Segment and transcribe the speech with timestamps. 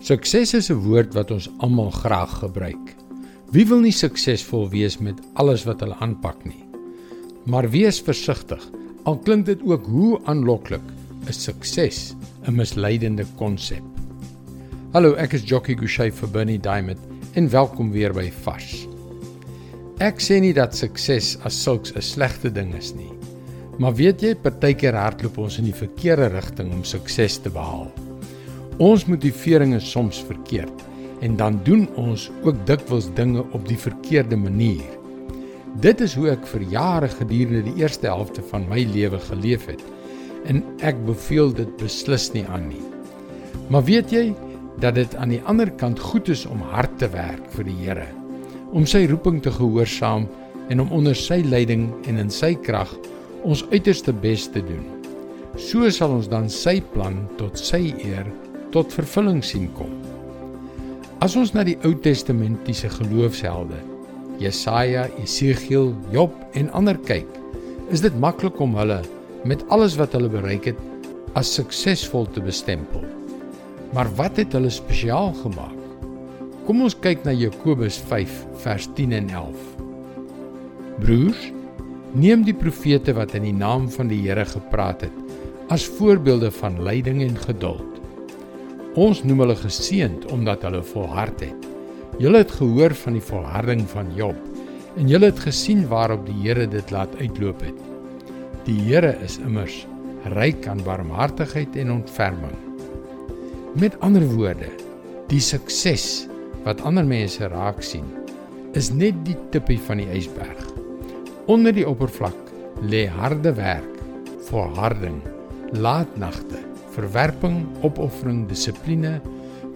[0.00, 2.96] Sukses is 'n woord wat ons almal graag gebruik.
[3.52, 6.64] Wie wil nie suksesvol wees met alles wat hulle aanpak nie?
[7.44, 8.64] Maar wees versigtig.
[9.04, 10.86] Al klink dit ook hoe aanloklik,
[11.28, 12.16] is sukses
[12.46, 13.84] 'n misleidende konsep.
[14.92, 17.00] Hallo, ek is Jockey Gouchee vir Bernie Diamond
[17.34, 18.88] en welkom weer by Vars.
[19.98, 23.12] Ek sê nie dat sukses as sulks 'n slegte ding is nie.
[23.78, 28.09] Maar weet jy, partykeer hardloop ons in die verkeerde rigting om sukses te behaal.
[28.80, 30.86] Ons motivering is soms verkeerd
[31.20, 34.86] en dan doen ons ook dikwels dinge op die verkeerde manier.
[35.84, 39.84] Dit is hoe ek vir jare gedurende die eerste helfte van my lewe geleef het
[40.48, 42.80] en ek beveel dit beslis nie aan nie.
[43.68, 44.24] Maar weet jy
[44.80, 48.08] dat dit aan die ander kant goed is om hard te werk vir die Here,
[48.72, 50.24] om sy roeping te gehoorsaam
[50.72, 52.96] en om onder sy leiding en in sy krag
[53.44, 54.86] ons uiterste bes te doen.
[55.60, 58.24] So sal ons dan sy plan tot sy eer
[58.74, 59.92] tot vervulling sien kom.
[61.20, 63.78] As ons na die Ou Testamentiese geloofshelde,
[64.40, 67.28] Jesaja, Esegiel, Job en ander kyk,
[67.92, 69.02] is dit maklik om hulle
[69.44, 70.80] met alles wat hulle bereik het
[71.38, 73.04] as suksesvol te bestempel.
[73.94, 75.76] Maar wat het hulle spesiaal gemaak?
[76.66, 79.64] Kom ons kyk na Jakobus 5 vers 10 en 11.
[81.00, 81.48] Broers,
[82.14, 85.16] neem die profete wat in die naam van die Here gepraat het
[85.70, 87.99] as voorbeelde van lyding en geduld.
[88.98, 91.66] Ons noem hulle geseënd omdat hulle volhard het.
[92.18, 94.34] Julle het gehoor van die volharding van Job
[94.98, 97.76] en julle het gesien waarop die Here dit laat uitloop het.
[98.66, 99.84] Die Here is immers
[100.34, 102.56] ryk aan barmhartigheid en ontferming.
[103.78, 104.72] Met ander woorde,
[105.30, 106.26] die sukses
[106.64, 108.08] wat ander mense raak sien,
[108.74, 110.66] is net die tippie van die ysberg.
[111.46, 112.50] Onder die oppervlak
[112.82, 114.02] lê harde werk,
[114.50, 115.22] volharding,
[115.78, 119.18] laatnagte verwerping, opoffering, dissipline,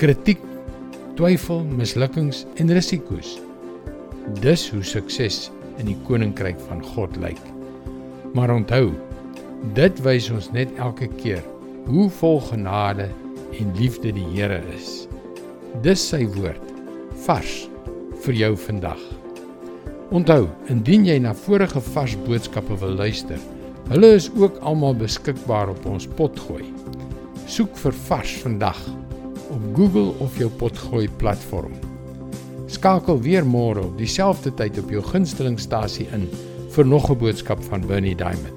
[0.00, 0.40] kritiek,
[1.18, 3.36] twyfel, mislukkings en risiko's.
[4.42, 7.40] Dis hoe sukses in die koninkryk van God lyk.
[8.36, 8.92] Maar onthou,
[9.74, 11.42] dit wys ons net elke keer
[11.88, 13.08] hoe vol genade
[13.58, 15.06] en liefde die Here is.
[15.82, 16.64] Dis sy woord
[17.24, 17.64] vars
[18.24, 19.00] vir jou vandag.
[20.14, 23.40] Onthou, indien jy na vorige vars boodskappe wil luister,
[23.90, 26.64] hulle is ook almal beskikbaar op ons potgooi.
[27.48, 28.76] Soek vir Vars vandag
[29.48, 31.72] op Google of jou potgooi platform.
[32.68, 36.28] Skakel weer môre op dieselfde tyd op jou gunstelingstasie in
[36.76, 38.52] vir nog 'n boodskap van Bernie Diamond.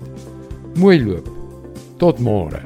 [0.75, 1.29] Mooi loop.
[1.97, 2.59] Tot môre.